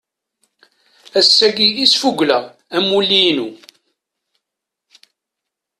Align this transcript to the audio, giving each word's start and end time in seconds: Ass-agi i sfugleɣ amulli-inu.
Ass-agi 1.19 1.67
i 1.83 1.85
sfugleɣ 1.93 2.43
amulli-inu. 2.75 3.49